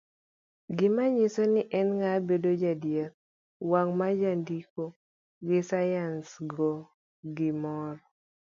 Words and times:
gi 0.77 0.87
manyiso 0.95 1.41
ni 1.53 1.61
en 1.79 1.87
ng'a, 1.99 2.13
bedo 2.27 2.51
jaadiera, 2.61 3.15
wang' 3.71 3.91
marjandiko 3.99 4.83
gi 5.47 5.57
sayans 5.69 6.25
to 6.55 6.65
gimor 7.35 7.95